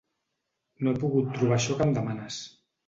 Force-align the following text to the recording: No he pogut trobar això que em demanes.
No 0.87 0.93
he 0.95 1.03
pogut 1.03 1.31
trobar 1.37 1.61
això 1.61 1.79
que 1.81 1.91
em 1.91 1.97
demanes. 2.01 2.45